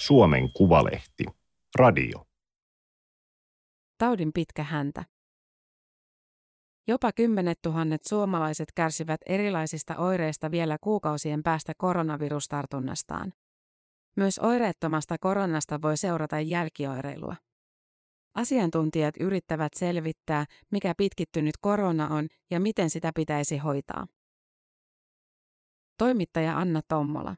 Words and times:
Suomen 0.00 0.52
Kuvalehti. 0.52 1.24
Radio. 1.78 2.26
Taudin 3.98 4.32
pitkä 4.32 4.62
häntä. 4.62 5.04
Jopa 6.88 7.12
kymmenet 7.12 7.58
tuhannet 7.62 8.04
suomalaiset 8.04 8.72
kärsivät 8.74 9.20
erilaisista 9.26 9.96
oireista 9.96 10.50
vielä 10.50 10.76
kuukausien 10.80 11.42
päästä 11.42 11.72
koronavirustartunnastaan. 11.78 13.32
Myös 14.16 14.38
oireettomasta 14.38 15.16
koronasta 15.20 15.82
voi 15.82 15.96
seurata 15.96 16.40
jälkioireilua. 16.40 17.36
Asiantuntijat 18.34 19.14
yrittävät 19.20 19.72
selvittää, 19.76 20.46
mikä 20.70 20.94
pitkittynyt 20.96 21.54
korona 21.60 22.08
on 22.08 22.28
ja 22.50 22.60
miten 22.60 22.90
sitä 22.90 23.12
pitäisi 23.14 23.58
hoitaa. 23.58 24.06
Toimittaja 25.98 26.58
Anna 26.58 26.80
Tommola. 26.88 27.36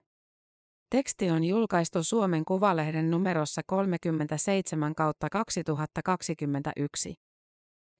Teksti 0.92 1.30
on 1.30 1.44
julkaistu 1.44 2.04
Suomen 2.04 2.44
Kuvalehden 2.44 3.10
numerossa 3.10 3.62
37 3.66 4.94
kautta 4.94 5.28
2021. 5.30 7.14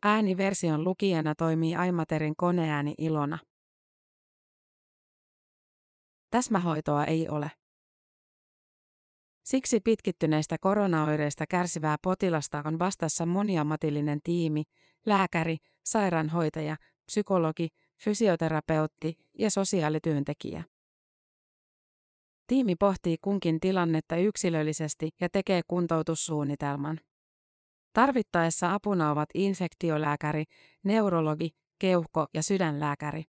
Ääniversion 0.02 0.84
lukijana 0.84 1.34
toimii 1.34 1.76
Aimaterin 1.76 2.36
koneääni 2.36 2.94
Ilona. 2.98 3.38
Täsmähoitoa 6.30 7.04
ei 7.04 7.28
ole. 7.28 7.50
Siksi 9.44 9.80
pitkittyneistä 9.80 10.56
koronaoireista 10.60 11.44
kärsivää 11.46 11.96
potilasta 12.02 12.62
on 12.64 12.78
vastassa 12.78 13.26
moniammatillinen 13.26 14.20
tiimi, 14.24 14.62
lääkäri, 15.06 15.56
sairaanhoitaja, 15.84 16.76
psykologi, 17.06 17.68
fysioterapeutti 18.04 19.14
ja 19.38 19.50
sosiaalityöntekijä. 19.50 20.71
Tiimi 22.46 22.76
pohtii 22.76 23.16
kunkin 23.20 23.60
tilannetta 23.60 24.16
yksilöllisesti 24.16 25.10
ja 25.20 25.28
tekee 25.28 25.60
kuntoutussuunnitelman. 25.68 27.00
Tarvittaessa 27.92 28.74
apuna 28.74 29.10
ovat 29.10 29.28
infektiolääkäri, 29.34 30.44
neurologi, 30.84 31.50
keuhko- 31.78 32.26
ja 32.34 32.42
sydänlääkäri. 32.42 33.24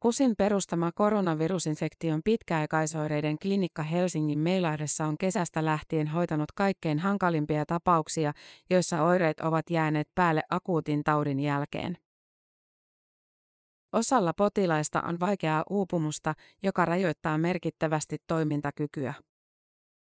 KUSin 0.00 0.34
perustama 0.38 0.92
koronavirusinfektion 0.92 2.20
pitkäaikaisoireiden 2.24 3.38
klinikka 3.38 3.82
Helsingin 3.82 4.38
Meilahdessa 4.38 5.04
on 5.06 5.18
kesästä 5.18 5.64
lähtien 5.64 6.06
hoitanut 6.06 6.52
kaikkein 6.52 6.98
hankalimpia 6.98 7.66
tapauksia, 7.66 8.32
joissa 8.70 9.02
oireet 9.02 9.40
ovat 9.40 9.70
jääneet 9.70 10.08
päälle 10.14 10.42
akuutin 10.50 11.04
taudin 11.04 11.40
jälkeen. 11.40 11.98
Osalla 13.92 14.32
potilaista 14.32 15.02
on 15.02 15.20
vaikeaa 15.20 15.64
uupumusta, 15.70 16.34
joka 16.62 16.84
rajoittaa 16.84 17.38
merkittävästi 17.38 18.16
toimintakykyä. 18.26 19.14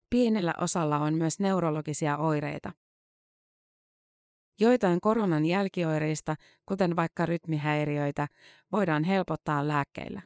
Pienellä 0.10 0.54
osalla 0.58 0.98
on 0.98 1.14
myös 1.14 1.40
neurologisia 1.40 2.18
oireita. 2.18 2.72
Joitain 4.60 5.02
koronan 5.02 5.46
jälkioireista, 5.46 6.36
kuten 6.66 6.96
vaikka 6.96 7.26
rytmihäiriöitä, 7.26 8.28
voidaan 8.72 9.04
helpottaa 9.04 9.68
lääkkeillä. 9.68 10.22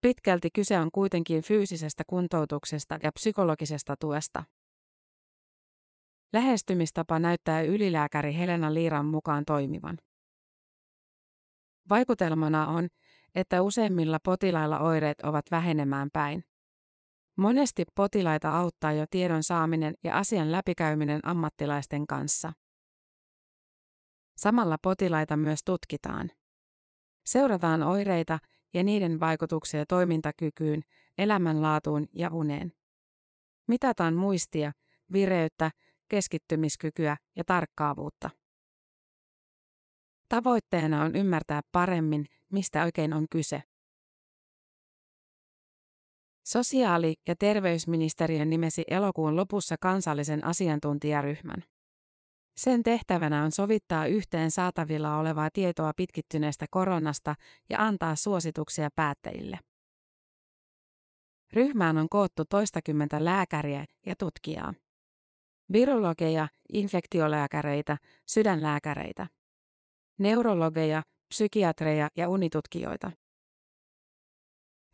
Pitkälti 0.00 0.48
kyse 0.54 0.78
on 0.78 0.90
kuitenkin 0.92 1.42
fyysisestä 1.42 2.02
kuntoutuksesta 2.06 2.98
ja 3.02 3.12
psykologisesta 3.12 3.96
tuesta. 4.00 4.44
Lähestymistapa 6.32 7.18
näyttää 7.18 7.62
ylilääkäri 7.62 8.36
Helena 8.36 8.74
Liiran 8.74 9.06
mukaan 9.06 9.44
toimivan. 9.44 9.98
Vaikutelmana 11.90 12.66
on, 12.66 12.88
että 13.34 13.62
useimmilla 13.62 14.18
potilailla 14.24 14.78
oireet 14.78 15.20
ovat 15.20 15.44
vähenemään 15.50 16.08
päin. 16.12 16.44
Monesti 17.36 17.84
potilaita 17.94 18.50
auttaa 18.50 18.92
jo 18.92 19.04
tiedon 19.10 19.42
saaminen 19.42 19.94
ja 20.04 20.18
asian 20.18 20.52
läpikäyminen 20.52 21.20
ammattilaisten 21.22 22.06
kanssa. 22.06 22.52
Samalla 24.36 24.76
potilaita 24.82 25.36
myös 25.36 25.60
tutkitaan. 25.64 26.30
Seurataan 27.26 27.82
oireita 27.82 28.38
ja 28.74 28.84
niiden 28.84 29.20
vaikutuksia 29.20 29.86
toimintakykyyn, 29.86 30.82
elämänlaatuun 31.18 32.06
ja 32.12 32.30
uneen. 32.32 32.72
Mitataan 33.68 34.14
muistia, 34.14 34.72
vireyttä, 35.12 35.70
keskittymiskykyä 36.08 37.16
ja 37.36 37.44
tarkkaavuutta. 37.44 38.30
Tavoitteena 40.28 41.02
on 41.02 41.16
ymmärtää 41.16 41.60
paremmin, 41.72 42.26
mistä 42.52 42.84
oikein 42.84 43.12
on 43.12 43.26
kyse. 43.30 43.62
Sosiaali- 46.44 47.14
ja 47.28 47.36
terveysministeriön 47.36 48.50
nimesi 48.50 48.84
elokuun 48.90 49.36
lopussa 49.36 49.76
kansallisen 49.80 50.44
asiantuntijaryhmän. 50.44 51.64
Sen 52.56 52.82
tehtävänä 52.82 53.44
on 53.44 53.52
sovittaa 53.52 54.06
yhteen 54.06 54.50
saatavilla 54.50 55.16
olevaa 55.16 55.48
tietoa 55.52 55.92
pitkittyneestä 55.96 56.66
koronasta 56.70 57.34
ja 57.70 57.78
antaa 57.78 58.16
suosituksia 58.16 58.88
päättäjille. 58.96 59.58
Ryhmään 61.52 61.98
on 61.98 62.08
koottu 62.08 62.44
toistakymmentä 62.44 63.24
lääkäriä 63.24 63.84
ja 64.06 64.14
tutkijaa. 64.18 64.74
Virologeja, 65.72 66.48
infektiolääkäreitä, 66.72 67.96
sydänlääkäreitä 68.26 69.26
neurologeja, 70.18 71.02
psykiatreja 71.28 72.08
ja 72.16 72.28
unitutkijoita. 72.28 73.10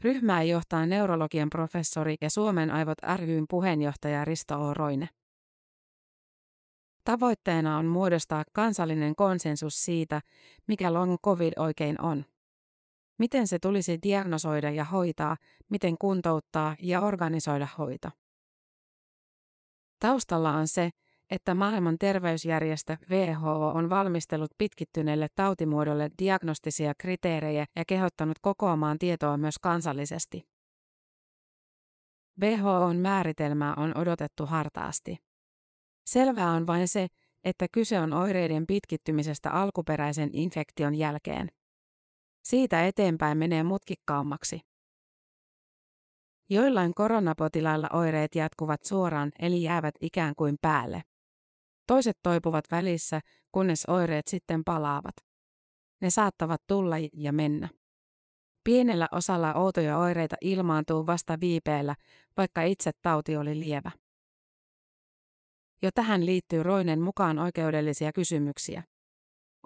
Ryhmää 0.00 0.42
johtaa 0.42 0.86
neurologian 0.86 1.50
professori 1.50 2.14
ja 2.20 2.30
Suomen 2.30 2.70
aivot 2.70 2.98
ryn 3.16 3.44
puheenjohtaja 3.50 4.24
Risto 4.24 4.54
O. 4.54 4.74
Roine. 4.74 5.08
Tavoitteena 7.04 7.78
on 7.78 7.86
muodostaa 7.86 8.44
kansallinen 8.52 9.16
konsensus 9.16 9.84
siitä, 9.84 10.20
mikä 10.68 10.92
long 10.92 11.16
covid 11.24 11.52
oikein 11.56 12.00
on. 12.00 12.24
Miten 13.18 13.46
se 13.46 13.58
tulisi 13.58 13.98
diagnosoida 14.02 14.70
ja 14.70 14.84
hoitaa, 14.84 15.36
miten 15.70 15.98
kuntouttaa 15.98 16.76
ja 16.82 17.00
organisoida 17.00 17.68
hoito. 17.78 18.08
Taustalla 19.98 20.52
on 20.52 20.68
se, 20.68 20.90
että 21.30 21.54
maailman 21.54 21.98
terveysjärjestö 21.98 22.96
WHO 23.10 23.68
on 23.68 23.90
valmistellut 23.90 24.50
pitkittyneelle 24.58 25.28
tautimuodolle 25.34 26.10
diagnostisia 26.18 26.92
kriteerejä 26.98 27.66
ja 27.76 27.84
kehottanut 27.84 28.38
kokoamaan 28.42 28.98
tietoa 28.98 29.36
myös 29.36 29.58
kansallisesti. 29.58 30.42
WHOn 32.40 32.96
määritelmää 32.96 33.74
on 33.76 33.96
odotettu 33.96 34.46
hartaasti. 34.46 35.16
Selvää 36.06 36.50
on 36.50 36.66
vain 36.66 36.88
se, 36.88 37.06
että 37.44 37.66
kyse 37.72 38.00
on 38.00 38.12
oireiden 38.12 38.66
pitkittymisestä 38.66 39.50
alkuperäisen 39.50 40.30
infektion 40.32 40.94
jälkeen. 40.94 41.48
Siitä 42.44 42.86
eteenpäin 42.86 43.38
menee 43.38 43.62
mutkikkaammaksi. 43.62 44.60
Joillain 46.50 46.94
koronapotilailla 46.94 47.88
oireet 47.92 48.34
jatkuvat 48.34 48.84
suoraan 48.84 49.32
eli 49.38 49.62
jäävät 49.62 49.94
ikään 50.00 50.34
kuin 50.36 50.56
päälle. 50.62 51.02
Toiset 51.86 52.18
toipuvat 52.22 52.64
välissä, 52.70 53.20
kunnes 53.52 53.86
oireet 53.86 54.26
sitten 54.26 54.64
palaavat. 54.64 55.14
Ne 56.00 56.10
saattavat 56.10 56.62
tulla 56.66 56.96
ja 57.12 57.32
mennä. 57.32 57.68
Pienellä 58.64 59.08
osalla 59.12 59.54
outoja 59.54 59.98
oireita 59.98 60.36
ilmaantuu 60.40 61.06
vasta 61.06 61.40
viipeellä, 61.40 61.94
vaikka 62.36 62.62
itse 62.62 62.90
tauti 63.02 63.36
oli 63.36 63.60
lievä. 63.60 63.90
Jo 65.82 65.90
tähän 65.94 66.26
liittyy 66.26 66.62
Roinen 66.62 67.00
mukaan 67.00 67.38
oikeudellisia 67.38 68.12
kysymyksiä. 68.12 68.82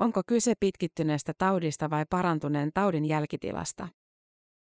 Onko 0.00 0.22
kyse 0.26 0.54
pitkittyneestä 0.60 1.32
taudista 1.38 1.90
vai 1.90 2.04
parantuneen 2.10 2.70
taudin 2.74 3.04
jälkitilasta? 3.04 3.88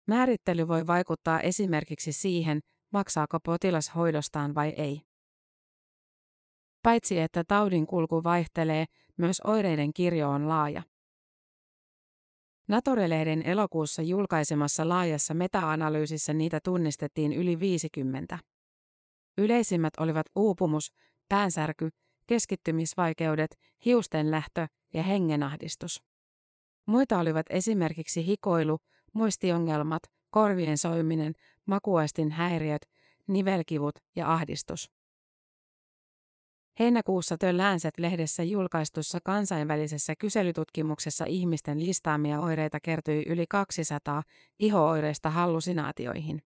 Määrittely 0.07 0.67
voi 0.67 0.87
vaikuttaa 0.87 1.39
esimerkiksi 1.39 2.11
siihen, 2.11 2.59
maksaako 2.93 3.39
potilas 3.39 3.95
hoidostaan 3.95 4.55
vai 4.55 4.69
ei. 4.69 5.01
Paitsi 6.83 7.19
että 7.19 7.43
taudin 7.43 7.87
kulku 7.87 8.23
vaihtelee, 8.23 8.85
myös 9.17 9.41
oireiden 9.41 9.93
kirjo 9.93 10.29
on 10.29 10.49
laaja. 10.49 10.83
Nature-lehden 12.67 13.41
elokuussa 13.45 14.01
julkaisemassa 14.01 14.89
laajassa 14.89 15.33
meta-analyysissä 15.33 16.33
niitä 16.33 16.59
tunnistettiin 16.63 17.33
yli 17.33 17.59
50. 17.59 18.39
Yleisimmät 19.37 19.93
olivat 19.99 20.25
uupumus, 20.35 20.93
päänsärky, 21.29 21.89
keskittymisvaikeudet, 22.27 23.55
hiusten 23.85 24.31
lähtö 24.31 24.67
ja 24.93 25.03
hengenahdistus. 25.03 26.03
Muita 26.85 27.19
olivat 27.19 27.45
esimerkiksi 27.49 28.25
hikoilu, 28.25 28.79
muistiongelmat, 29.13 30.03
korvien 30.29 30.77
soiminen, 30.77 31.33
makuaistin 31.65 32.31
häiriöt, 32.31 32.81
nivelkivut 33.27 33.95
ja 34.15 34.33
ahdistus. 34.33 34.91
Heinäkuussa 36.79 37.37
The 37.37 37.53
Lancet-lehdessä 37.53 38.43
julkaistussa 38.43 39.19
kansainvälisessä 39.23 40.13
kyselytutkimuksessa 40.19 41.25
ihmisten 41.25 41.85
listaamia 41.85 42.39
oireita 42.39 42.79
kertyi 42.79 43.23
yli 43.27 43.45
200 43.49 44.23
ihooireista 44.59 45.29
hallusinaatioihin. 45.29 46.41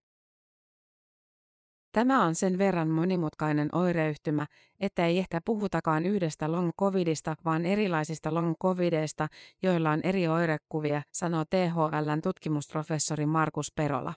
Tämä 1.91 2.23
on 2.23 2.35
sen 2.35 2.57
verran 2.57 2.89
monimutkainen 2.89 3.69
oireyhtymä, 3.75 4.45
että 4.79 5.05
ei 5.05 5.17
ehkä 5.19 5.41
puhutakaan 5.45 6.05
yhdestä 6.05 6.51
long 6.51 6.71
covidista, 6.79 7.35
vaan 7.45 7.65
erilaisista 7.65 8.33
long 8.33 8.55
covideista, 8.61 9.27
joilla 9.63 9.91
on 9.91 10.01
eri 10.03 10.27
oirekuvia, 10.27 11.01
sanoo 11.11 11.45
THLn 11.45 12.21
tutkimusprofessori 12.23 13.25
Markus 13.25 13.71
Perola. 13.75 14.13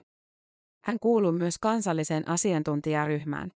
Hän 0.83 0.97
kuuluu 1.01 1.31
myös 1.31 1.57
kansalliseen 1.57 2.27
asiantuntijaryhmään. 2.27 3.51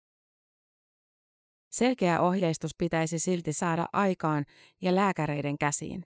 Selkeä 1.73 2.21
ohjeistus 2.21 2.71
pitäisi 2.77 3.19
silti 3.19 3.53
saada 3.53 3.85
aikaan 3.93 4.45
ja 4.81 4.95
lääkäreiden 4.95 5.57
käsiin. 5.57 6.05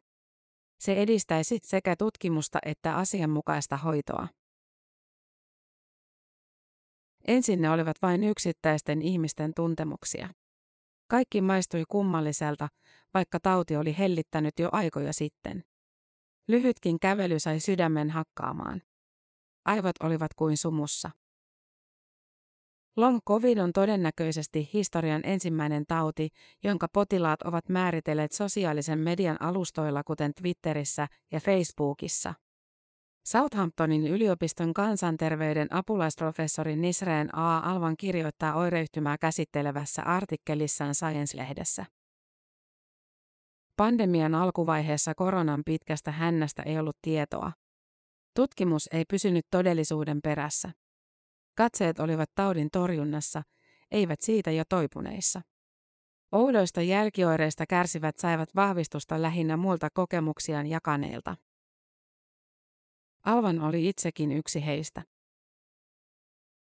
Se 0.80 0.94
edistäisi 0.94 1.60
sekä 1.64 1.96
tutkimusta 1.96 2.60
että 2.66 2.96
asianmukaista 2.96 3.78
hoitoa. 3.78 4.28
Ensin 7.28 7.62
ne 7.62 7.70
olivat 7.70 7.98
vain 8.02 8.24
yksittäisten 8.24 9.02
ihmisten 9.02 9.52
tuntemuksia. 9.56 10.30
Kaikki 11.08 11.42
maistui 11.42 11.84
kummalliselta, 11.90 12.68
vaikka 13.14 13.40
tauti 13.40 13.76
oli 13.76 13.98
hellittänyt 13.98 14.60
jo 14.60 14.70
aikoja 14.72 15.14
sitten. 15.14 15.64
Lyhytkin 16.48 17.00
kävely 17.00 17.40
sai 17.40 17.60
sydämen 17.60 18.10
hakkaamaan. 18.10 18.82
Aivot 19.66 19.96
olivat 20.04 20.34
kuin 20.34 20.58
sumussa. 20.58 21.12
Long 22.98 23.20
COVID 23.28 23.58
on 23.58 23.74
todennäköisesti 23.74 24.70
historian 24.74 25.22
ensimmäinen 25.24 25.84
tauti, 25.88 26.30
jonka 26.64 26.88
potilaat 26.94 27.42
ovat 27.42 27.70
määritelleet 27.70 28.32
sosiaalisen 28.32 29.00
median 29.00 29.42
alustoilla 29.42 30.04
kuten 30.04 30.32
Twitterissä 30.42 31.08
ja 31.32 31.40
Facebookissa. 31.40 32.34
Southamptonin 33.28 34.08
yliopiston 34.08 34.74
kansanterveyden 34.74 35.68
apulaisprofessori 35.74 36.76
Nisreen 36.76 37.38
A. 37.38 37.60
Alvan 37.60 37.98
kirjoittaa 37.98 38.56
oireyhtymää 38.56 39.18
käsittelevässä 39.18 40.02
artikkelissaan 40.04 40.96
Science-lehdessä. 40.96 41.86
Pandemian 43.78 44.36
alkuvaiheessa 44.36 45.16
koronan 45.16 45.62
pitkästä 45.66 46.12
hännästä 46.12 46.64
ei 46.64 46.80
ollut 46.80 46.98
tietoa. 47.02 47.52
Tutkimus 48.36 48.90
ei 48.92 49.04
pysynyt 49.10 49.46
todellisuuden 49.52 50.20
perässä. 50.24 50.72
Katseet 51.58 52.00
olivat 52.00 52.30
taudin 52.36 52.70
torjunnassa, 52.72 53.44
eivät 53.92 54.22
siitä 54.22 54.52
jo 54.52 54.64
toipuneissa. 54.70 55.42
Oudoista 56.32 56.82
jälkioireista 56.82 57.66
kärsivät 57.66 58.18
saivat 58.18 58.56
vahvistusta 58.56 59.22
lähinnä 59.22 59.58
muilta 59.58 59.88
kokemuksiaan 59.94 60.68
jakaneilta. 60.68 61.36
Alvan 63.26 63.62
oli 63.62 63.90
itsekin 63.90 64.32
yksi 64.32 64.66
heistä. 64.66 65.04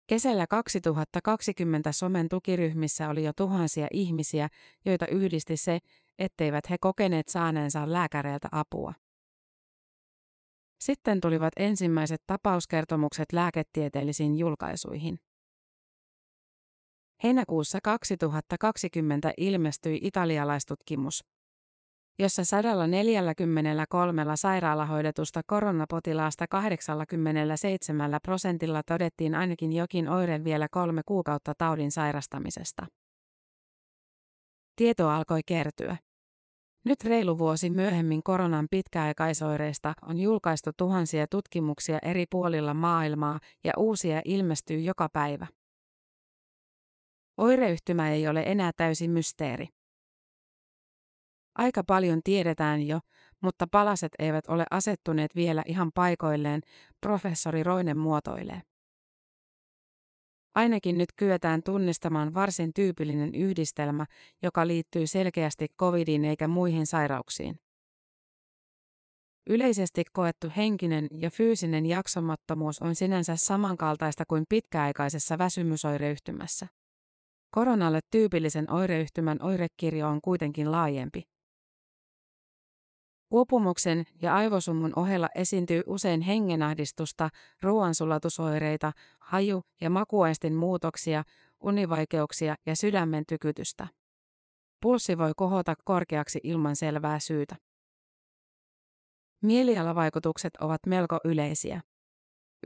Kesällä 0.07 0.47
2020 0.47 1.93
somen 1.93 2.29
tukiryhmissä 2.29 3.09
oli 3.09 3.25
jo 3.25 3.33
tuhansia 3.37 3.87
ihmisiä, 3.93 4.49
joita 4.85 5.07
yhdisti 5.07 5.57
se, 5.57 5.79
etteivät 6.19 6.71
he 6.71 6.77
kokeneet 6.81 7.29
saaneensa 7.29 7.93
lääkäreiltä 7.93 8.49
apua. 8.53 8.95
Sitten 10.81 11.21
tulivat 11.21 11.53
ensimmäiset 11.57 12.23
tapauskertomukset 12.27 13.33
lääketieteellisiin 13.33 14.39
julkaisuihin. 14.39 15.19
Heinäkuussa 17.23 17.79
2020 17.83 19.33
ilmestyi 19.37 19.99
italialaistutkimus, 20.03 21.25
jossa 22.19 22.45
143 22.45 24.25
sairaalahoidetusta 24.35 25.41
koronapotilaasta 25.47 26.47
87 26.47 28.19
prosentilla 28.23 28.83
todettiin 28.83 29.35
ainakin 29.35 29.73
jokin 29.73 30.09
oire 30.09 30.45
vielä 30.45 30.69
kolme 30.71 31.03
kuukautta 31.07 31.53
taudin 31.59 31.91
sairastamisesta. 31.91 32.87
Tieto 34.77 35.09
alkoi 35.09 35.41
kertyä. 35.47 35.97
Nyt 36.85 37.05
reilu 37.05 37.39
vuosi 37.39 37.71
myöhemmin 37.71 38.23
koronan 38.23 38.67
pitkäaikaisoireista 38.71 39.95
on 40.03 40.19
julkaistu 40.19 40.71
tuhansia 40.77 41.27
tutkimuksia 41.27 41.99
eri 42.03 42.25
puolilla 42.31 42.75
maailmaa 42.75 43.41
ja 43.65 43.73
uusia 43.77 44.23
ilmestyy 44.25 44.81
joka 44.81 45.09
päivä. 45.13 45.47
Oireyhtymä 47.37 48.11
ei 48.11 48.29
ole 48.29 48.43
enää 48.47 48.71
täysin 48.77 49.11
mysteeri. 49.11 49.69
Aika 51.55 51.85
paljon 51.87 52.21
tiedetään 52.25 52.83
jo, 52.83 53.01
mutta 53.41 53.67
palaset 53.71 54.13
eivät 54.19 54.47
ole 54.49 54.65
asettuneet 54.71 55.35
vielä 55.35 55.63
ihan 55.67 55.91
paikoilleen, 55.95 56.61
professori 57.01 57.63
Roinen 57.63 57.99
muotoilee. 57.99 58.63
Ainakin 60.55 60.99
nyt 60.99 61.09
kyetään 61.17 61.63
tunnistamaan 61.63 62.35
varsin 62.35 62.73
tyypillinen 62.75 63.35
yhdistelmä, 63.35 64.07
joka 64.43 64.67
liittyy 64.67 65.07
selkeästi 65.07 65.67
covidiin 65.81 66.25
eikä 66.25 66.49
muihin 66.49 66.87
sairauksiin. 66.87 67.61
Yleisesti 69.47 70.03
koettu 70.13 70.53
henkinen 70.57 71.09
ja 71.13 71.31
fyysinen 71.31 71.87
jaksomattomuus 71.87 72.83
on 72.83 72.95
sinänsä 72.95 73.37
samankaltaista 73.37 74.25
kuin 74.29 74.45
pitkäaikaisessa 74.49 75.39
väsymysoireyhtymässä. 75.39 76.67
Koronalle 77.55 78.01
tyypillisen 78.11 78.73
oireyhtymän 78.73 79.43
oirekirjo 79.43 80.09
on 80.09 80.21
kuitenkin 80.21 80.73
laajempi. 80.73 81.23
Uupumuksen 83.31 84.05
ja 84.23 84.35
aivosummun 84.35 84.93
ohella 84.97 85.29
esiintyy 85.35 85.83
usein 85.87 86.21
hengenahdistusta, 86.21 87.29
ruoansulatusoireita, 87.63 88.93
haju- 89.21 89.63
ja 89.81 89.91
makuaistin 89.91 90.55
muutoksia, 90.55 91.25
univaikeuksia 91.61 92.55
ja 92.67 92.77
sydämen 92.77 93.25
tykytystä. 93.29 93.87
Pulssi 94.83 95.19
voi 95.19 95.33
kohota 95.37 95.75
korkeaksi 95.85 96.41
ilman 96.43 96.77
selvää 96.77 97.19
syytä. 97.19 97.57
Mielialavaikutukset 99.43 100.57
ovat 100.61 100.81
melko 100.87 101.19
yleisiä. 101.25 101.81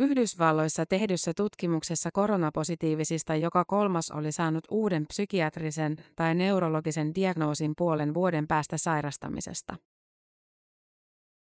Yhdysvalloissa 0.00 0.86
tehdyssä 0.86 1.32
tutkimuksessa 1.36 2.10
koronapositiivisista 2.12 3.34
joka 3.34 3.64
kolmas 3.64 4.10
oli 4.10 4.32
saanut 4.32 4.64
uuden 4.70 5.06
psykiatrisen 5.06 5.96
tai 6.16 6.34
neurologisen 6.34 7.14
diagnoosin 7.14 7.72
puolen 7.76 8.14
vuoden 8.14 8.46
päästä 8.46 8.78
sairastamisesta. 8.78 9.76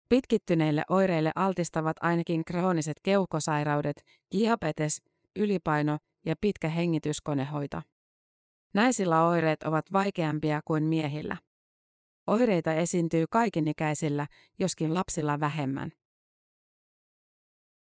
Pitkittyneille 0.09 0.83
oireille 0.89 1.31
altistavat 1.35 1.97
ainakin 2.01 2.45
krooniset 2.45 2.97
keuhkosairaudet, 3.03 4.05
diabetes, 4.31 5.01
ylipaino 5.35 5.97
ja 6.25 6.35
pitkä 6.41 6.69
hengityskonehoito. 6.69 7.81
Naisilla 8.73 9.27
oireet 9.27 9.63
ovat 9.63 9.85
vaikeampia 9.93 10.61
kuin 10.65 10.83
miehillä. 10.83 11.37
Oireita 12.27 12.73
esiintyy 12.73 13.25
kaikinikäisillä, 13.29 14.27
joskin 14.59 14.93
lapsilla 14.93 15.39
vähemmän. 15.39 15.91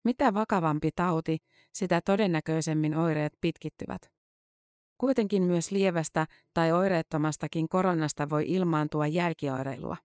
Mitä 0.04 0.34
vakavampi 0.34 0.90
tauti, 0.96 1.38
sitä 1.72 2.00
todennäköisemmin 2.04 2.96
oireet 2.96 3.32
pitkittyvät. 3.40 4.12
Kuitenkin 4.98 5.42
myös 5.42 5.70
lievästä 5.70 6.26
tai 6.54 6.72
oireettomastakin 6.72 7.68
koronasta 7.68 8.30
voi 8.30 8.44
ilmaantua 8.46 9.06
jälkioireilua. 9.06 9.96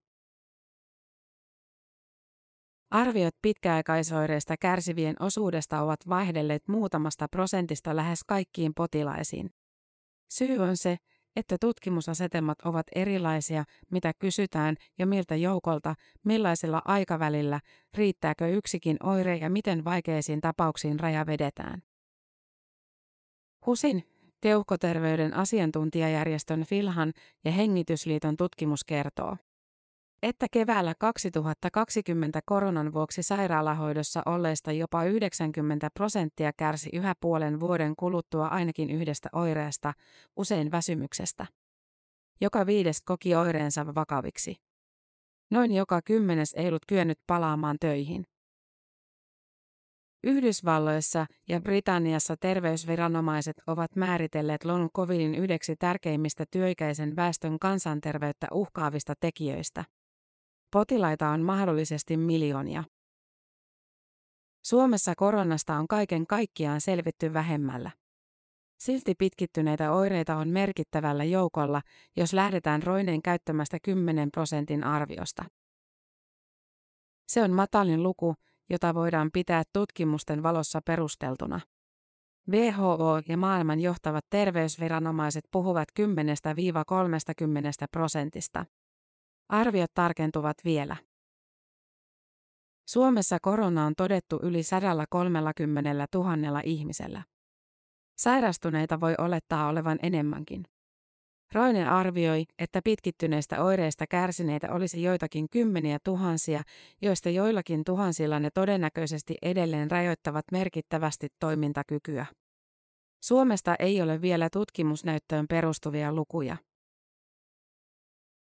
Arviot 2.92 3.36
pitkäaikaisoireista 3.42 4.56
kärsivien 4.58 5.16
osuudesta 5.20 5.82
ovat 5.82 6.00
vaihdelleet 6.10 6.68
muutamasta 6.68 7.28
prosentista 7.28 7.96
lähes 7.96 8.24
kaikkiin 8.24 8.74
potilaisiin. 8.76 9.50
Syy 10.30 10.58
on 10.58 10.78
se, 10.78 10.98
että 11.36 11.58
tutkimusasetelmat 11.62 12.62
ovat 12.62 12.88
erilaisia, 12.96 13.64
mitä 13.92 14.14
kysytään 14.20 14.76
ja 15.00 15.08
miltä 15.08 15.36
joukolta, 15.36 15.96
millaisella 16.24 16.82
aikavälillä, 16.86 17.60
riittääkö 17.94 18.48
yksikin 18.48 18.98
oire 19.04 19.38
ja 19.38 19.50
miten 19.50 19.86
vaikeisiin 19.86 20.42
tapauksiin 20.42 21.00
raja 21.00 21.26
vedetään. 21.26 21.82
HUSin, 23.66 24.04
keuhkoterveyden 24.42 25.34
asiantuntijajärjestön 25.34 26.64
Filhan 26.64 27.14
ja 27.46 27.52
Hengitysliiton 27.52 28.38
tutkimus 28.38 28.84
kertoo, 28.84 29.38
että 30.24 30.46
keväällä 30.52 30.94
2020 31.00 32.40
koronan 32.46 32.94
vuoksi 32.94 33.24
sairaalahoidossa 33.24 34.22
olleista 34.26 34.72
jopa 34.72 35.04
90 35.04 35.90
prosenttia 35.94 36.52
kärsi 36.58 36.90
yhä 36.94 37.14
puolen 37.20 37.60
vuoden 37.60 37.96
kuluttua 37.96 38.48
ainakin 38.48 38.90
yhdestä 38.90 39.30
oireesta, 39.34 39.94
usein 40.36 40.72
väsymyksestä. 40.72 41.46
Joka 42.42 42.66
viides 42.66 43.02
koki 43.02 43.36
oireensa 43.36 43.96
vakaviksi. 43.96 44.56
Noin 45.52 45.72
joka 45.72 46.02
kymmenes 46.02 46.54
ei 46.54 46.68
ollut 46.68 46.86
kyennyt 46.88 47.20
palaamaan 47.28 47.78
töihin. 47.80 48.24
Yhdysvalloissa 50.24 51.26
ja 51.50 51.62
Britanniassa 51.62 52.36
terveysviranomaiset 52.38 53.62
ovat 53.68 53.96
määritelleet 53.96 54.66
long 54.66 54.90
covidin 54.96 55.36
yhdeksi 55.36 55.76
tärkeimmistä 55.76 56.46
työikäisen 56.52 57.16
väestön 57.16 57.60
kansanterveyttä 57.60 58.48
uhkaavista 58.52 59.14
tekijöistä. 59.20 59.86
Potilaita 60.72 61.30
on 61.30 61.42
mahdollisesti 61.42 62.18
miljoonia. 62.18 62.84
Suomessa 64.66 65.16
koronasta 65.16 65.76
on 65.76 65.88
kaiken 65.88 66.28
kaikkiaan 66.28 66.82
selvitty 66.82 67.34
vähemmällä. 67.34 67.92
Silti 68.80 69.16
pitkittyneitä 69.16 69.92
oireita 69.92 70.36
on 70.36 70.50
merkittävällä 70.50 71.24
joukolla, 71.24 71.82
jos 72.18 72.34
lähdetään 72.34 72.84
roineen 72.84 73.22
käyttämästä 73.22 73.78
10 73.84 74.32
prosentin 74.32 74.84
arviosta. 74.84 75.46
Se 77.28 77.44
on 77.44 77.52
matalin 77.52 78.04
luku, 78.04 78.36
jota 78.70 78.94
voidaan 78.94 79.30
pitää 79.34 79.64
tutkimusten 79.74 80.44
valossa 80.44 80.82
perusteltuna. 80.86 81.60
WHO 82.52 83.22
ja 83.28 83.38
maailman 83.38 83.80
johtavat 83.80 84.26
terveysviranomaiset 84.30 85.44
puhuvat 85.52 85.90
10-30 86.00 86.04
prosentista. 87.92 88.66
Arviot 89.50 89.92
tarkentuvat 89.94 90.58
vielä. 90.66 90.96
Suomessa 92.90 93.38
korona 93.42 93.86
on 93.86 93.94
todettu 93.98 94.40
yli 94.44 94.64
130 94.64 96.08
000 96.16 96.62
ihmisellä. 96.64 97.24
Sairastuneita 98.18 99.00
voi 99.00 99.16
olettaa 99.18 99.68
olevan 99.68 100.00
enemmänkin. 100.04 100.64
Roine 101.54 101.90
arvioi, 101.90 102.46
että 102.60 102.82
pitkittyneistä 102.84 103.64
oireista 103.64 104.06
kärsineitä 104.08 104.74
olisi 104.74 105.04
joitakin 105.04 105.50
kymmeniä 105.50 105.98
tuhansia, 106.04 106.62
joista 107.02 107.30
joillakin 107.30 107.84
tuhansilla 107.84 108.40
ne 108.40 108.50
todennäköisesti 108.54 109.36
edelleen 109.42 109.92
rajoittavat 109.92 110.46
merkittävästi 110.52 111.28
toimintakykyä. 111.40 112.26
Suomesta 113.24 113.76
ei 113.80 114.02
ole 114.02 114.22
vielä 114.22 114.50
tutkimusnäyttöön 114.50 115.46
perustuvia 115.48 116.14
lukuja. 116.14 116.58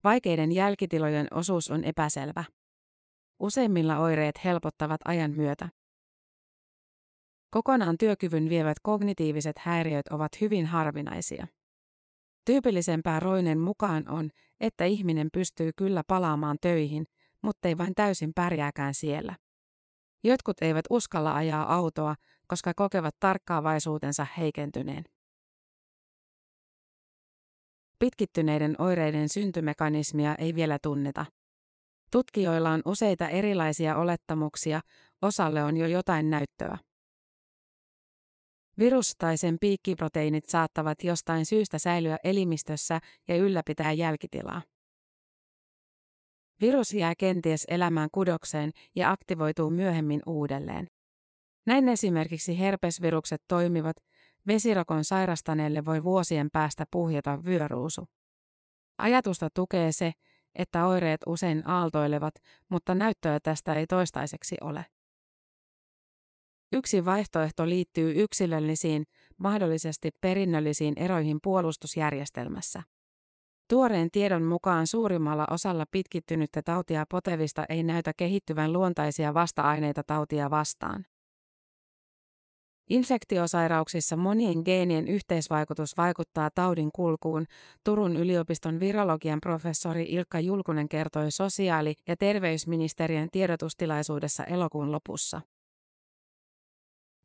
Vaikeiden 0.04 0.52
jälkitilojen 0.52 1.26
osuus 1.30 1.70
on 1.70 1.84
epäselvä. 1.84 2.44
Useimmilla 3.40 3.98
oireet 3.98 4.44
helpottavat 4.44 5.00
ajan 5.04 5.30
myötä. 5.30 5.68
Kokonaan 7.50 7.98
työkyvyn 7.98 8.48
vievät 8.48 8.76
kognitiiviset 8.82 9.58
häiriöt 9.58 10.08
ovat 10.08 10.40
hyvin 10.40 10.66
harvinaisia. 10.66 11.46
Tyypillisempää 12.44 13.20
roinen 13.20 13.58
mukaan 13.58 14.08
on, 14.08 14.30
että 14.60 14.84
ihminen 14.84 15.28
pystyy 15.32 15.70
kyllä 15.76 16.02
palaamaan 16.08 16.56
töihin, 16.60 17.04
mutta 17.42 17.68
ei 17.68 17.78
vain 17.78 17.94
täysin 17.94 18.32
pärjääkään 18.34 18.94
siellä. 18.94 19.36
Jotkut 20.24 20.56
eivät 20.60 20.84
uskalla 20.90 21.34
ajaa 21.34 21.74
autoa, 21.74 22.14
koska 22.46 22.72
kokevat 22.76 23.14
tarkkaavaisuutensa 23.20 24.26
heikentyneen. 24.38 25.04
Pitkittyneiden 28.04 28.74
oireiden 28.78 29.28
syntymekanismia 29.28 30.34
ei 30.34 30.54
vielä 30.54 30.78
tunneta. 30.82 31.26
Tutkijoilla 32.10 32.70
on 32.70 32.82
useita 32.84 33.28
erilaisia 33.28 33.96
olettamuksia, 33.96 34.80
osalle 35.22 35.64
on 35.64 35.76
jo 35.76 35.86
jotain 35.86 36.30
näyttöä. 36.30 36.78
Virus 38.78 39.12
tai 39.18 39.36
sen 39.36 39.56
piikkiproteiinit 39.60 40.44
saattavat 40.48 41.04
jostain 41.04 41.46
syystä 41.46 41.78
säilyä 41.78 42.18
elimistössä 42.24 43.00
ja 43.28 43.36
ylläpitää 43.36 43.92
jälkitilaa. 43.92 44.62
Virus 46.60 46.94
jää 46.94 47.14
kenties 47.18 47.64
elämään 47.68 48.08
kudokseen 48.12 48.70
ja 48.94 49.10
aktivoituu 49.10 49.70
myöhemmin 49.70 50.20
uudelleen. 50.26 50.86
Näin 51.66 51.88
esimerkiksi 51.88 52.58
herpesvirukset 52.58 53.42
toimivat, 53.48 53.96
vesirokon 54.46 55.04
sairastaneelle 55.04 55.84
voi 55.84 56.04
vuosien 56.04 56.48
päästä 56.52 56.84
puhjeta 56.90 57.44
vyöruusu. 57.44 58.08
Ajatusta 58.98 59.48
tukee 59.54 59.92
se, 59.92 60.12
että 60.54 60.86
oireet 60.86 61.20
usein 61.26 61.68
aaltoilevat, 61.68 62.34
mutta 62.68 62.94
näyttöä 62.94 63.40
tästä 63.40 63.74
ei 63.74 63.86
toistaiseksi 63.86 64.56
ole. 64.60 64.86
Yksi 66.72 67.04
vaihtoehto 67.04 67.68
liittyy 67.68 68.22
yksilöllisiin, 68.22 69.04
mahdollisesti 69.38 70.10
perinnöllisiin 70.20 70.94
eroihin 70.96 71.38
puolustusjärjestelmässä. 71.42 72.82
Tuoreen 73.68 74.10
tiedon 74.10 74.42
mukaan 74.42 74.86
suurimmalla 74.86 75.46
osalla 75.50 75.84
pitkittynyttä 75.90 76.62
tautia 76.62 77.04
potevista 77.10 77.64
ei 77.68 77.82
näytä 77.82 78.12
kehittyvän 78.16 78.72
luontaisia 78.72 79.34
vasta-aineita 79.34 80.02
tautia 80.06 80.50
vastaan. 80.50 81.06
Infektiosairauksissa 82.90 84.16
monien 84.16 84.62
geenien 84.64 85.08
yhteisvaikutus 85.08 85.96
vaikuttaa 85.96 86.50
taudin 86.54 86.90
kulkuun, 86.94 87.46
Turun 87.84 88.16
yliopiston 88.16 88.80
virologian 88.80 89.40
professori 89.40 90.06
Ilkka 90.08 90.40
Julkunen 90.40 90.88
kertoi 90.88 91.30
sosiaali- 91.30 91.94
ja 92.08 92.16
terveysministeriön 92.16 93.28
tiedotustilaisuudessa 93.32 94.44
elokuun 94.44 94.92
lopussa. 94.92 95.40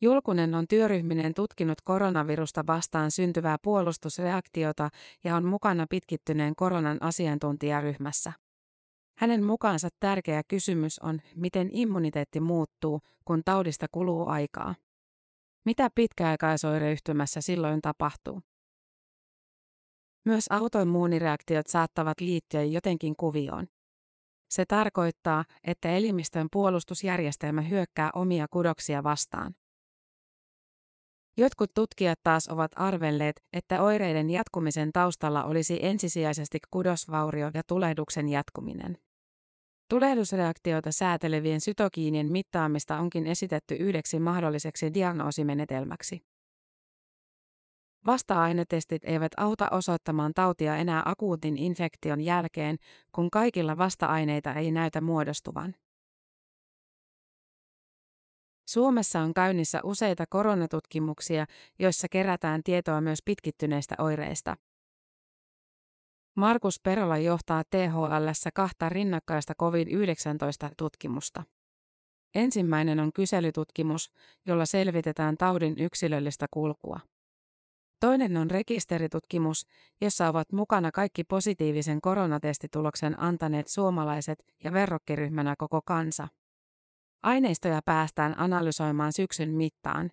Julkunen 0.01 0.55
on 0.55 0.65
työryhminen 0.67 1.33
tutkinut 1.33 1.81
koronavirusta 1.81 2.63
vastaan 2.67 3.11
syntyvää 3.11 3.57
puolustusreaktiota 3.63 4.89
ja 5.23 5.35
on 5.35 5.45
mukana 5.45 5.85
pitkittyneen 5.89 6.55
koronan 6.55 6.97
asiantuntijaryhmässä. 7.01 8.33
Hänen 9.17 9.43
mukaansa 9.43 9.89
tärkeä 9.99 10.41
kysymys 10.47 10.99
on, 10.99 11.21
miten 11.35 11.69
immuniteetti 11.71 12.39
muuttuu, 12.39 13.01
kun 13.25 13.41
taudista 13.45 13.87
kuluu 13.91 14.27
aikaa. 14.27 14.75
Mitä 15.69 15.89
pitkäaikaisoireyhtymässä 15.95 17.41
silloin 17.41 17.81
tapahtuu? 17.81 18.41
Myös 20.25 20.45
autoimmuunireaktiot 20.49 21.67
saattavat 21.67 22.21
liittyä 22.21 22.63
jotenkin 22.63 23.15
kuvioon. 23.15 23.67
Se 24.49 24.65
tarkoittaa, 24.65 25.45
että 25.63 25.89
elimistön 25.89 26.47
puolustusjärjestelmä 26.51 27.61
hyökkää 27.61 28.09
omia 28.15 28.47
kudoksia 28.51 29.03
vastaan. 29.03 29.55
Jotkut 31.37 31.73
tutkijat 31.73 32.19
taas 32.23 32.47
ovat 32.47 32.71
arvelleet, 32.75 33.43
että 33.53 33.81
oireiden 33.81 34.29
jatkumisen 34.29 34.91
taustalla 34.93 35.43
olisi 35.43 35.79
ensisijaisesti 35.81 36.59
kudosvaurio 36.71 37.51
ja 37.53 37.61
tulehduksen 37.67 38.29
jatkuminen. 38.29 38.97
Tulehdusreaktiota 39.89 40.91
säätelevien 40.91 41.61
sytokiinien 41.61 42.31
mittaamista 42.31 42.97
onkin 42.99 43.27
esitetty 43.27 43.75
yhdeksi 43.75 44.19
mahdolliseksi 44.19 44.93
diagnoosimenetelmäksi. 44.93 46.21
Vasta-ainetestit 48.05 49.03
eivät 49.05 49.31
auta 49.37 49.67
osoittamaan 49.71 50.33
tautia 50.35 50.75
enää 50.75 51.03
akuutin 51.05 51.57
infektion 51.57 52.21
jälkeen, 52.21 52.77
kun 53.11 53.29
kaikilla 53.31 53.77
vasta-aineita 53.77 54.53
ei 54.53 54.71
näytä 54.71 55.01
muodostuvan. 55.01 55.75
Suomessa 58.67 59.19
on 59.19 59.33
käynnissä 59.33 59.79
useita 59.83 60.25
koronatutkimuksia, 60.29 61.45
joissa 61.79 62.07
kerätään 62.11 62.63
tietoa 62.63 63.01
myös 63.01 63.19
pitkittyneistä 63.25 63.95
oireista. 63.97 64.55
Markus 66.35 66.79
Perola 66.83 67.17
johtaa 67.17 67.63
THLssä 67.69 68.49
kahta 68.53 68.89
rinnakkaista 68.89 69.53
COVID-19-tutkimusta. 69.55 71.43
Ensimmäinen 72.35 72.99
on 72.99 73.13
kyselytutkimus, 73.13 74.11
jolla 74.45 74.65
selvitetään 74.65 75.37
taudin 75.37 75.75
yksilöllistä 75.79 76.45
kulkua. 76.51 76.99
Toinen 77.99 78.37
on 78.37 78.51
rekisteritutkimus, 78.51 79.65
jossa 80.01 80.27
ovat 80.27 80.51
mukana 80.51 80.91
kaikki 80.91 81.23
positiivisen 81.23 82.01
koronatestituloksen 82.01 83.19
antaneet 83.19 83.67
suomalaiset 83.67 84.43
ja 84.63 84.73
verrokkiryhmänä 84.73 85.55
koko 85.57 85.81
kansa. 85.85 86.27
Aineistoja 87.23 87.81
päästään 87.85 88.39
analysoimaan 88.39 89.13
syksyn 89.13 89.49
mittaan. 89.49 90.11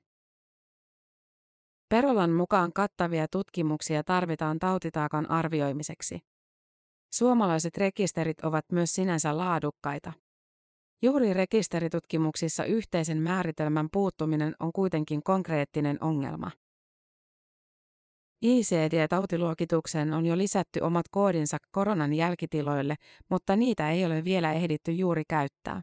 Perolan 1.89 2.31
mukaan 2.31 2.73
kattavia 2.73 3.27
tutkimuksia 3.29 4.05
tarvitaan 4.05 4.59
tautitaakan 4.59 5.31
arvioimiseksi. 5.31 6.19
Suomalaiset 7.15 7.77
rekisterit 7.77 8.41
ovat 8.41 8.65
myös 8.73 8.95
sinänsä 8.95 9.37
laadukkaita. 9.37 10.13
Juuri 11.03 11.35
rekisteritutkimuksissa 11.35 12.65
yhteisen 12.65 13.19
määritelmän 13.19 13.89
puuttuminen 13.93 14.55
on 14.61 14.73
kuitenkin 14.73 15.23
konkreettinen 15.23 15.99
ongelma. 16.01 16.51
ICD-tautiluokitukseen 18.43 20.13
on 20.13 20.27
jo 20.27 20.39
lisätty 20.39 20.81
omat 20.81 21.09
koodinsa 21.11 21.57
koronan 21.71 22.15
jälkitiloille, 22.15 22.95
mutta 23.31 23.57
niitä 23.57 23.91
ei 23.91 24.05
ole 24.05 24.25
vielä 24.25 24.53
ehditty 24.53 24.93
juuri 24.93 25.23
käyttää. 25.29 25.83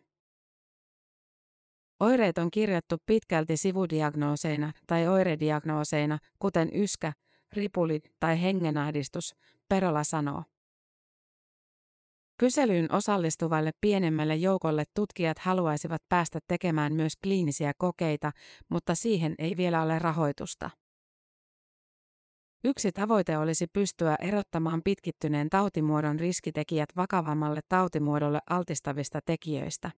Oireet 2.03 2.37
on 2.37 2.51
kirjattu 2.51 2.97
pitkälti 3.05 3.57
sivudiagnooseina 3.57 4.71
tai 4.87 5.07
oirediagnooseina, 5.07 6.17
kuten 6.39 6.69
yskä, 6.73 7.13
ripuli 7.53 8.01
tai 8.19 8.41
hengenahdistus, 8.41 9.35
Perola 9.69 10.03
sanoo. 10.03 10.43
Kyselyyn 12.37 12.91
osallistuvalle 12.91 13.71
pienemmälle 13.81 14.35
joukolle 14.35 14.83
tutkijat 14.93 15.39
haluaisivat 15.39 16.01
päästä 16.09 16.39
tekemään 16.47 16.93
myös 16.93 17.13
kliinisiä 17.23 17.71
kokeita, 17.77 18.31
mutta 18.69 18.95
siihen 18.95 19.35
ei 19.37 19.57
vielä 19.57 19.81
ole 19.81 19.99
rahoitusta. 19.99 20.69
Yksi 22.63 22.91
tavoite 22.91 23.37
olisi 23.37 23.67
pystyä 23.73 24.15
erottamaan 24.19 24.81
pitkittyneen 24.83 25.49
tautimuodon 25.49 26.19
riskitekijät 26.19 26.89
vakavammalle 26.95 27.59
tautimuodolle 27.69 28.39
altistavista 28.49 29.19
tekijöistä. 29.25 29.91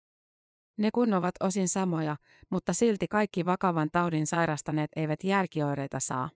Ne 0.77 0.89
kun 0.93 1.13
ovat 1.13 1.35
osin 1.39 1.69
samoja, 1.69 2.17
mutta 2.49 2.73
silti 2.73 3.07
kaikki 3.07 3.45
vakavan 3.45 3.89
taudin 3.91 4.27
sairastaneet 4.27 4.91
eivät 4.95 5.23
jälkioireita 5.23 5.99
saa. 5.99 6.29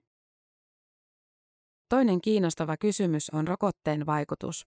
Toinen 1.88 2.20
kiinnostava 2.20 2.76
kysymys 2.76 3.30
on 3.30 3.48
rokotteen 3.48 4.06
vaikutus. 4.06 4.66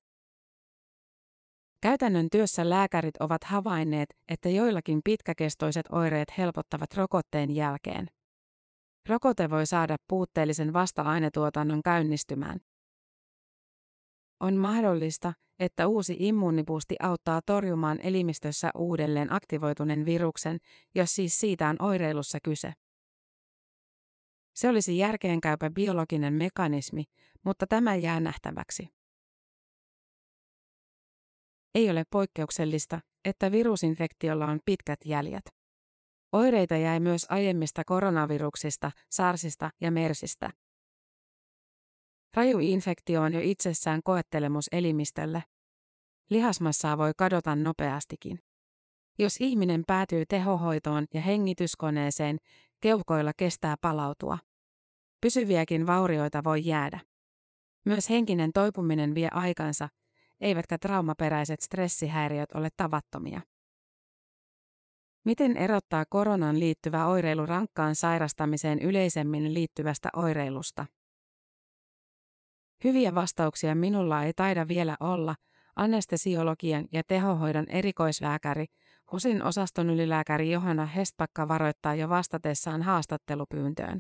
Käytännön 1.82 2.28
työssä 2.32 2.70
lääkärit 2.70 3.18
ovat 3.20 3.44
havainneet, 3.44 4.10
että 4.30 4.50
joillakin 4.50 5.02
pitkäkestoiset 5.04 5.86
oireet 5.92 6.38
helpottavat 6.38 6.94
rokotteen 6.94 7.56
jälkeen. 7.56 8.08
Rokote 9.10 9.50
voi 9.50 9.66
saada 9.66 9.96
puutteellisen 10.08 10.74
vasta-ainetuotannon 10.74 11.84
käynnistymään. 11.84 12.60
On 14.42 14.58
mahdollista, 14.58 15.34
että 15.60 15.88
uusi 15.88 16.16
immuunipuusti 16.20 16.96
auttaa 17.00 17.42
torjumaan 17.46 18.00
elimistössä 18.04 18.72
uudelleen 18.76 19.34
aktivoituneen 19.34 20.06
viruksen, 20.06 20.58
jos 20.96 21.16
siis 21.16 21.40
siitä 21.40 21.70
on 21.70 21.76
oireilussa 21.80 22.38
kyse. 22.44 22.74
Se 24.56 24.70
olisi 24.70 24.98
järkeenkäypä 24.98 25.70
biologinen 25.70 26.34
mekanismi, 26.34 27.04
mutta 27.46 27.68
tämä 27.68 27.96
jää 27.96 28.20
nähtäväksi. 28.20 28.88
Ei 31.76 31.90
ole 31.90 32.04
poikkeuksellista, 32.12 33.00
että 33.26 33.52
virusinfektiolla 33.52 34.46
on 34.46 34.60
pitkät 34.66 35.00
jäljet. 35.06 35.44
Oireita 36.32 36.78
jäi 36.78 37.00
myös 37.00 37.26
aiemmista 37.30 37.84
koronaviruksista, 37.86 38.92
SARSista 39.12 39.70
ja 39.82 39.92
MERSistä. 39.92 40.50
Raju 42.34 42.60
infektio 42.60 43.22
on 43.22 43.34
jo 43.34 43.40
itsessään 43.44 44.02
koettelemus 44.04 44.66
elimistölle. 44.72 45.44
Lihasmassaa 46.30 46.98
voi 46.98 47.12
kadota 47.18 47.56
nopeastikin. 47.56 48.40
Jos 49.20 49.38
ihminen 49.40 49.84
päätyy 49.88 50.26
tehohoitoon 50.26 51.06
ja 51.14 51.22
hengityskoneeseen, 51.22 52.38
keuhkoilla 52.82 53.32
kestää 53.38 53.76
palautua. 53.82 54.38
Pysyviäkin 55.22 55.88
vaurioita 55.88 56.44
voi 56.44 56.66
jäädä. 56.66 57.00
Myös 57.86 58.10
henkinen 58.10 58.52
toipuminen 58.54 59.16
vie 59.16 59.30
aikansa, 59.32 59.90
eivätkä 60.42 60.78
traumaperäiset 60.78 61.62
stressihäiriöt 61.62 62.52
ole 62.52 62.70
tavattomia. 62.78 63.42
Miten 65.26 65.58
erottaa 65.58 66.06
koronan 66.10 66.60
liittyvä 66.60 67.08
oireilu 67.08 67.46
rankkaan 67.46 67.96
sairastamiseen 67.96 68.80
yleisemmin 68.80 69.54
liittyvästä 69.54 70.10
oireilusta? 70.16 70.86
Hyviä 72.84 73.16
vastauksia 73.16 73.76
minulla 73.76 74.24
ei 74.24 74.34
taida 74.34 74.68
vielä 74.68 74.98
olla, 75.00 75.36
anestesiologian 75.76 76.88
ja 76.92 77.04
tehohoidon 77.08 77.66
erikoislääkäri, 77.70 78.66
HUSin 79.12 79.44
osaston 79.44 79.90
ylilääkäri 79.90 80.52
Johanna 80.52 80.86
Hestpakka 80.86 81.48
varoittaa 81.48 81.96
jo 81.96 82.10
vastatessaan 82.10 82.82
haastattelupyyntöön. 82.82 84.00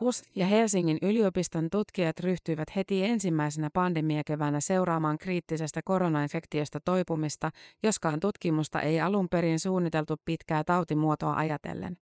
HUS 0.00 0.22
ja 0.34 0.46
Helsingin 0.46 0.98
yliopiston 1.02 1.70
tutkijat 1.70 2.20
ryhtyivät 2.20 2.76
heti 2.76 3.04
ensimmäisenä 3.04 3.70
pandemiakeväänä 3.72 4.60
seuraamaan 4.60 5.18
kriittisestä 5.18 5.80
koronainfektiosta 5.84 6.80
toipumista, 6.84 7.50
joskaan 7.82 8.20
tutkimusta 8.20 8.80
ei 8.80 9.00
alun 9.00 9.28
perin 9.28 9.60
suunniteltu 9.60 10.16
pitkää 10.24 10.64
tautimuotoa 10.64 11.34
ajatellen. 11.34 11.96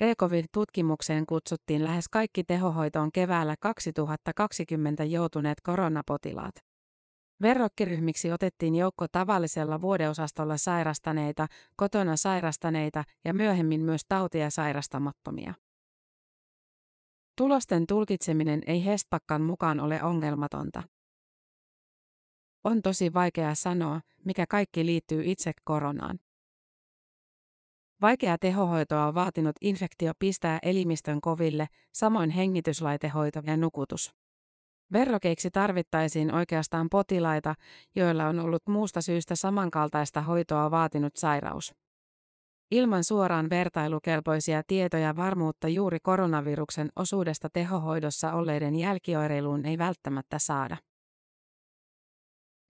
Rekovin-tutkimukseen 0.00 1.26
kutsuttiin 1.26 1.84
lähes 1.84 2.08
kaikki 2.08 2.44
tehohoitoon 2.44 3.12
keväällä 3.12 3.54
2020 3.60 5.04
joutuneet 5.04 5.60
koronapotilaat. 5.60 6.54
Verrokkiryhmiksi 7.42 8.32
otettiin 8.32 8.74
joukko 8.74 9.06
tavallisella 9.12 9.80
vuodeosastolla 9.80 10.56
sairastaneita, 10.56 11.46
kotona 11.76 12.16
sairastaneita 12.16 13.04
ja 13.24 13.34
myöhemmin 13.34 13.80
myös 13.80 14.00
tautia 14.08 14.50
sairastamattomia. 14.50 15.54
Tulosten 17.36 17.86
tulkitseminen 17.86 18.62
ei 18.66 18.84
Hestpakkan 18.84 19.42
mukaan 19.42 19.80
ole 19.80 20.02
ongelmatonta. 20.02 20.82
On 22.64 22.82
tosi 22.82 23.14
vaikea 23.14 23.54
sanoa, 23.54 24.00
mikä 24.24 24.46
kaikki 24.48 24.86
liittyy 24.86 25.22
itse 25.24 25.52
koronaan. 25.64 26.18
Vaikea 28.02 28.38
tehohoitoa 28.38 29.06
on 29.06 29.14
vaatinut 29.14 29.56
infektio 29.60 30.12
pistää 30.18 30.58
elimistön 30.62 31.20
koville, 31.20 31.66
samoin 31.92 32.30
hengityslaitehoito 32.30 33.40
ja 33.44 33.56
nukutus. 33.56 34.14
Verrokeiksi 34.92 35.50
tarvittaisiin 35.50 36.34
oikeastaan 36.34 36.88
potilaita, 36.90 37.54
joilla 37.96 38.26
on 38.26 38.40
ollut 38.40 38.62
muusta 38.68 39.02
syystä 39.02 39.36
samankaltaista 39.36 40.22
hoitoa 40.22 40.70
vaatinut 40.70 41.16
sairaus. 41.16 41.74
Ilman 42.70 43.04
suoraan 43.04 43.50
vertailukelpoisia 43.50 44.62
tietoja 44.66 45.16
varmuutta 45.16 45.68
juuri 45.68 45.98
koronaviruksen 46.02 46.88
osuudesta 46.96 47.48
tehohoidossa 47.52 48.32
olleiden 48.32 48.74
jälkioireiluun 48.74 49.66
ei 49.66 49.78
välttämättä 49.78 50.38
saada. 50.38 50.76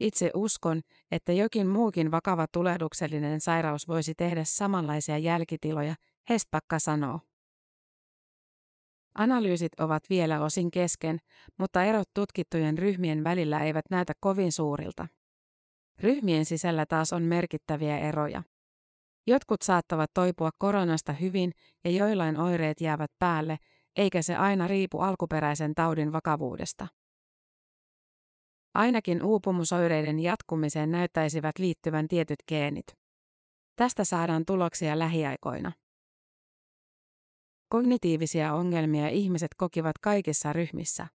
Itse 0.00 0.30
uskon, 0.34 0.80
että 1.10 1.32
jokin 1.32 1.66
muukin 1.66 2.10
vakava 2.10 2.46
tulehduksellinen 2.52 3.40
sairaus 3.40 3.88
voisi 3.88 4.14
tehdä 4.14 4.44
samanlaisia 4.44 5.18
jälkitiloja, 5.18 5.94
Hestpakka 6.30 6.78
sanoo. 6.78 7.20
Analyysit 9.14 9.80
ovat 9.80 10.02
vielä 10.10 10.40
osin 10.44 10.70
kesken, 10.70 11.18
mutta 11.58 11.84
erot 11.84 12.08
tutkittujen 12.14 12.78
ryhmien 12.78 13.24
välillä 13.24 13.60
eivät 13.60 13.84
näytä 13.90 14.12
kovin 14.20 14.52
suurilta. 14.52 15.06
Ryhmien 16.00 16.44
sisällä 16.44 16.86
taas 16.86 17.12
on 17.12 17.22
merkittäviä 17.22 17.98
eroja. 17.98 18.42
Jotkut 19.26 19.62
saattavat 19.62 20.10
toipua 20.14 20.50
koronasta 20.58 21.12
hyvin 21.12 21.52
ja 21.84 21.90
joillain 21.90 22.40
oireet 22.40 22.80
jäävät 22.80 23.10
päälle, 23.18 23.58
eikä 23.96 24.22
se 24.22 24.36
aina 24.36 24.68
riipu 24.68 25.00
alkuperäisen 25.00 25.74
taudin 25.74 26.12
vakavuudesta. 26.12 26.86
Ainakin 28.78 29.22
uupumusoireiden 29.22 30.20
jatkumiseen 30.20 30.90
näyttäisivät 30.90 31.58
liittyvän 31.58 32.08
tietyt 32.08 32.38
geenit. 32.48 32.86
Tästä 33.76 34.04
saadaan 34.04 34.44
tuloksia 34.46 34.98
lähiaikoina. 34.98 35.72
Kognitiivisia 37.68 38.54
ongelmia 38.54 39.08
ihmiset 39.08 39.48
kokivat 39.56 39.98
kaikissa 40.00 40.52
ryhmissä. 40.52 41.06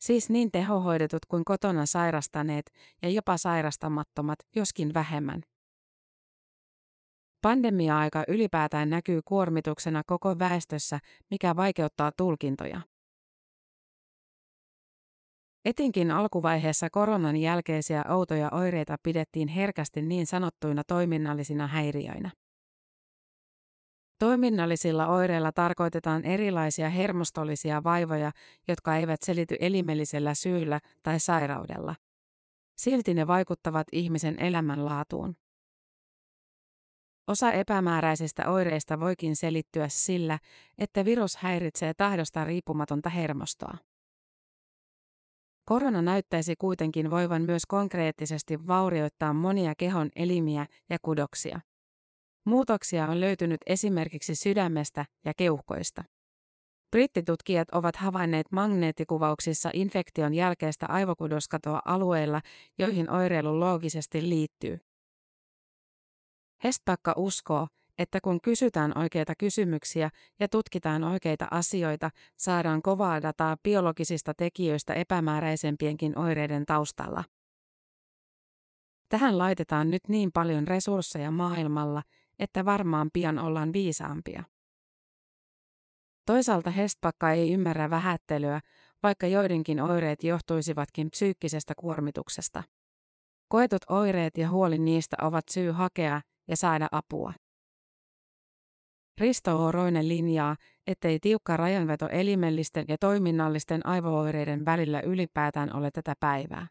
Siis 0.00 0.30
niin 0.30 0.50
tehohoidetut 0.50 1.26
kuin 1.26 1.44
kotona 1.44 1.86
sairastaneet 1.86 2.72
ja 3.02 3.08
jopa 3.08 3.36
sairastamattomat, 3.36 4.38
joskin 4.56 4.94
vähemmän. 4.94 5.42
Pandemia-aika 7.42 8.24
ylipäätään 8.28 8.90
näkyy 8.90 9.20
kuormituksena 9.24 10.02
koko 10.06 10.38
väestössä, 10.38 10.98
mikä 11.30 11.56
vaikeuttaa 11.56 12.12
tulkintoja. 12.16 12.80
Etenkin 15.64 16.10
alkuvaiheessa 16.10 16.90
koronan 16.90 17.36
jälkeisiä 17.36 18.04
outoja 18.08 18.48
oireita 18.52 18.96
pidettiin 19.02 19.48
herkästi 19.48 20.02
niin 20.02 20.26
sanottuina 20.26 20.82
toiminnallisina 20.84 21.66
häiriöinä. 21.66 22.30
Toiminnallisilla 24.18 25.06
oireilla 25.06 25.52
tarkoitetaan 25.52 26.24
erilaisia 26.24 26.90
hermostollisia 26.90 27.84
vaivoja, 27.84 28.32
jotka 28.68 28.96
eivät 28.96 29.22
selity 29.22 29.56
elimellisellä 29.60 30.34
syyllä 30.34 30.80
tai 31.02 31.20
sairaudella. 31.20 31.94
Silti 32.76 33.14
ne 33.14 33.26
vaikuttavat 33.26 33.86
ihmisen 33.92 34.42
elämänlaatuun. 34.42 35.36
Osa 37.28 37.52
epämääräisistä 37.52 38.50
oireista 38.50 39.00
voikin 39.00 39.36
selittyä 39.36 39.88
sillä, 39.88 40.38
että 40.78 41.04
virus 41.04 41.36
häiritsee 41.36 41.94
tahdosta 41.94 42.44
riippumatonta 42.44 43.10
hermostoa. 43.10 43.78
Korona 45.64 46.02
näyttäisi 46.02 46.54
kuitenkin 46.58 47.10
voivan 47.10 47.42
myös 47.42 47.66
konkreettisesti 47.66 48.66
vaurioittaa 48.66 49.32
monia 49.32 49.72
kehon 49.78 50.10
elimiä 50.16 50.66
ja 50.90 50.98
kudoksia. 51.02 51.60
Muutoksia 52.44 53.06
on 53.06 53.20
löytynyt 53.20 53.60
esimerkiksi 53.66 54.34
sydämestä 54.34 55.04
ja 55.24 55.32
keuhkoista. 55.36 56.04
Brittitutkijat 56.90 57.68
ovat 57.70 57.96
havainneet 57.96 58.46
magneettikuvauksissa 58.52 59.70
infektion 59.72 60.34
jälkeistä 60.34 60.86
aivokudoskatoa 60.88 61.82
alueilla, 61.84 62.40
joihin 62.78 63.10
oireilu 63.10 63.60
loogisesti 63.60 64.28
liittyy. 64.28 64.78
Hestpakka 66.64 67.14
uskoo, 67.16 67.68
että 67.98 68.20
kun 68.20 68.40
kysytään 68.40 68.98
oikeita 68.98 69.34
kysymyksiä 69.38 70.10
ja 70.40 70.48
tutkitaan 70.48 71.04
oikeita 71.04 71.48
asioita, 71.50 72.10
saadaan 72.36 72.82
kovaa 72.82 73.22
dataa 73.22 73.56
biologisista 73.62 74.34
tekijöistä 74.34 74.94
epämääräisempienkin 74.94 76.18
oireiden 76.18 76.66
taustalla. 76.66 77.24
Tähän 79.08 79.38
laitetaan 79.38 79.90
nyt 79.90 80.02
niin 80.08 80.30
paljon 80.32 80.68
resursseja 80.68 81.30
maailmalla, 81.30 82.02
että 82.38 82.64
varmaan 82.64 83.10
pian 83.12 83.38
ollaan 83.38 83.72
viisaampia. 83.72 84.44
Toisaalta 86.26 86.70
Hestpakka 86.70 87.30
ei 87.30 87.52
ymmärrä 87.52 87.90
vähättelyä, 87.90 88.60
vaikka 89.02 89.26
joidenkin 89.26 89.80
oireet 89.80 90.24
johtuisivatkin 90.24 91.10
psyykkisestä 91.10 91.74
kuormituksesta. 91.76 92.62
Koetut 93.48 93.82
oireet 93.88 94.38
ja 94.38 94.50
huoli 94.50 94.78
niistä 94.78 95.16
ovat 95.22 95.44
syy 95.50 95.70
hakea 95.70 96.20
ja 96.48 96.56
saada 96.56 96.88
apua. 96.92 97.32
Risto 99.20 99.64
Oroinen 99.66 100.08
linjaa, 100.08 100.56
ettei 100.86 101.18
tiukka 101.18 101.56
rajanveto 101.56 102.08
elimellisten 102.08 102.84
ja 102.88 102.96
toiminnallisten 103.00 103.86
aivooireiden 103.86 104.64
välillä 104.64 105.00
ylipäätään 105.00 105.76
ole 105.76 105.90
tätä 105.90 106.14
päivää. 106.20 106.66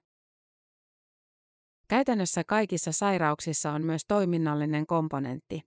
Käytännössä 1.88 2.44
kaikissa 2.48 2.92
sairauksissa 2.92 3.72
on 3.72 3.84
myös 3.86 4.02
toiminnallinen 4.08 4.88
komponentti. 4.88 5.62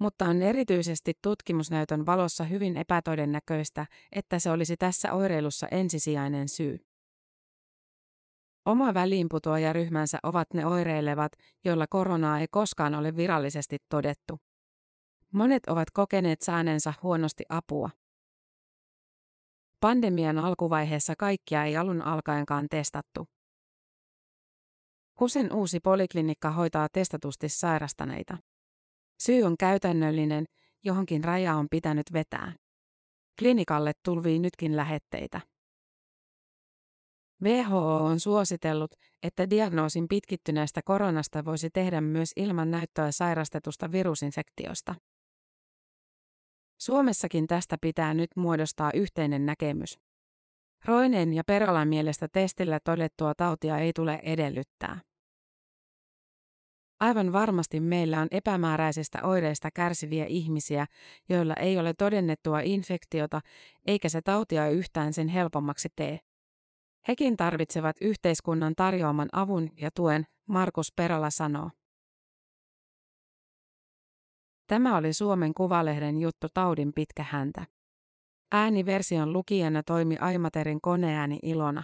Mutta 0.00 0.24
on 0.24 0.42
erityisesti 0.42 1.12
tutkimusnäytön 1.22 2.06
valossa 2.06 2.44
hyvin 2.44 2.76
epätodennäköistä, 2.76 3.86
että 4.12 4.38
se 4.38 4.50
olisi 4.50 4.76
tässä 4.76 5.12
oireilussa 5.12 5.68
ensisijainen 5.70 6.48
syy. 6.48 6.78
Oma 8.66 8.94
väliinputoajaryhmänsä 8.94 10.18
ovat 10.22 10.54
ne 10.54 10.66
oireilevat, 10.66 11.32
joilla 11.64 11.86
koronaa 11.90 12.38
ei 12.38 12.46
koskaan 12.50 12.94
ole 12.94 13.16
virallisesti 13.16 13.78
todettu. 13.88 14.38
Monet 15.32 15.66
ovat 15.66 15.90
kokeneet 15.90 16.42
saaneensa 16.42 16.94
huonosti 17.02 17.44
apua. 17.48 17.90
Pandemian 19.80 20.38
alkuvaiheessa 20.38 21.14
kaikkia 21.18 21.64
ei 21.64 21.76
alun 21.76 22.02
alkaenkaan 22.02 22.66
testattu. 22.70 23.28
Kusen 25.18 25.52
uusi 25.52 25.80
poliklinikka 25.80 26.50
hoitaa 26.50 26.88
testatusti 26.92 27.48
sairastaneita. 27.48 28.38
Syy 29.22 29.42
on 29.42 29.56
käytännöllinen, 29.56 30.44
johonkin 30.84 31.24
raja 31.24 31.54
on 31.54 31.66
pitänyt 31.70 32.12
vetää. 32.12 32.52
Klinikalle 33.38 33.92
tulvii 34.04 34.38
nytkin 34.38 34.76
lähetteitä. 34.76 35.40
WHO 37.42 37.96
on 37.96 38.20
suositellut, 38.20 38.90
että 39.22 39.50
diagnoosin 39.50 40.08
pitkittyneestä 40.08 40.80
koronasta 40.84 41.44
voisi 41.44 41.70
tehdä 41.70 42.00
myös 42.00 42.32
ilman 42.36 42.70
näyttöä 42.70 43.12
sairastetusta 43.12 43.92
virusinfektiosta. 43.92 44.94
Suomessakin 46.82 47.46
tästä 47.46 47.76
pitää 47.80 48.14
nyt 48.14 48.30
muodostaa 48.36 48.90
yhteinen 48.94 49.46
näkemys. 49.46 49.98
Roinen 50.84 51.34
ja 51.34 51.44
Perolan 51.44 51.88
mielestä 51.88 52.28
testillä 52.32 52.78
todettua 52.84 53.34
tautia 53.34 53.78
ei 53.78 53.92
tule 53.92 54.20
edellyttää. 54.22 55.00
Aivan 57.00 57.32
varmasti 57.32 57.80
meillä 57.80 58.20
on 58.20 58.28
epämääräisistä 58.30 59.18
oireista 59.22 59.68
kärsiviä 59.74 60.24
ihmisiä, 60.28 60.86
joilla 61.28 61.54
ei 61.54 61.78
ole 61.78 61.94
todennettua 61.98 62.60
infektiota, 62.60 63.40
eikä 63.86 64.08
se 64.08 64.22
tautia 64.22 64.68
yhtään 64.68 65.12
sen 65.12 65.28
helpommaksi 65.28 65.88
tee. 65.96 66.18
Hekin 67.08 67.36
tarvitsevat 67.36 67.96
yhteiskunnan 68.00 68.72
tarjoaman 68.76 69.28
avun 69.32 69.70
ja 69.80 69.90
tuen, 69.94 70.26
Markus 70.48 70.92
Perola 70.96 71.30
sanoo. 71.30 71.70
Tämä 74.72 74.96
oli 74.96 75.12
Suomen 75.12 75.54
Kuvalehden 75.54 76.18
juttu 76.18 76.46
taudin 76.54 76.92
pitkä 76.92 77.24
häntä. 77.30 77.66
Ääniversion 78.52 79.32
lukijana 79.32 79.82
toimi 79.82 80.16
Aimaterin 80.16 80.80
koneääni 80.80 81.38
Ilona. 81.42 81.82